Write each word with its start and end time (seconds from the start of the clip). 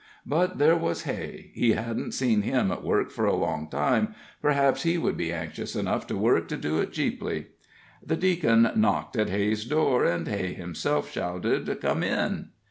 But 0.25 0.57
there 0.57 0.75
was 0.75 1.03
Hay 1.03 1.51
he 1.53 1.73
hadn't 1.73 2.13
seen 2.13 2.41
him 2.41 2.71
at 2.71 2.83
work 2.83 3.11
for 3.11 3.27
a 3.27 3.35
long 3.35 3.67
time 3.69 4.15
perhaps 4.41 4.81
he 4.81 4.97
would 4.97 5.15
be 5.15 5.31
anxious 5.31 5.75
enough 5.75 6.07
for 6.07 6.15
work 6.15 6.47
to 6.47 6.57
do 6.57 6.79
it 6.79 6.91
cheaply. 6.91 7.49
The 8.03 8.15
Deacon 8.17 8.71
knocked 8.75 9.15
at 9.15 9.29
Hay's 9.29 9.63
door, 9.63 10.03
and 10.05 10.27
Hay 10.27 10.53
himself 10.53 11.11
shouted: 11.11 11.79
"Come 11.81 12.01
in." 12.01 12.47